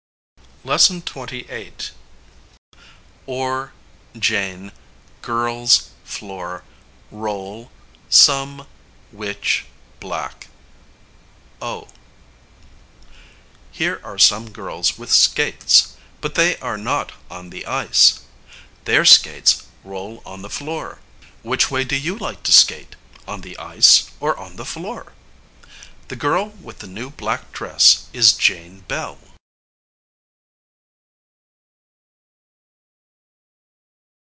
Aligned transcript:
]LESSON 0.63 1.01
XXVIII. 1.01 1.73
or 3.25 3.73
Jane 4.15 4.71
girls 5.23 5.89
floor 6.03 6.63
roll 7.09 7.71
some 8.09 8.67
which 9.11 9.65
black 9.99 10.49
o 11.63 11.87
Here 13.71 13.99
are 14.03 14.19
some 14.19 14.51
girls 14.51 14.99
with 14.99 15.11
skates; 15.11 15.95
but 16.21 16.35
they 16.35 16.55
are 16.57 16.77
not 16.77 17.13
on 17.31 17.49
the 17.49 17.65
ice. 17.65 18.19
Their 18.85 19.03
skates 19.03 19.63
roll 19.83 20.21
on 20.27 20.43
the 20.43 20.49
floor. 20.51 20.99
Which 21.41 21.71
way 21.71 21.83
do 21.83 21.95
you 21.97 22.15
like 22.19 22.43
to 22.43 22.51
skate, 22.51 22.95
on 23.27 23.41
the 23.41 23.57
ice, 23.57 24.11
or 24.19 24.37
on 24.37 24.57
the 24.57 24.65
floor? 24.65 25.13
The 26.09 26.15
girl 26.17 26.49
with 26.49 26.77
the 26.77 26.87
new 26.87 27.09
black 27.09 27.51
dress 27.51 28.05
is 28.13 28.31
Jane 28.33 28.81
Bell. 28.81 29.17